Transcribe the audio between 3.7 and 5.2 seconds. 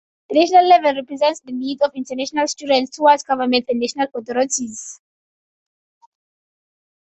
national authorities.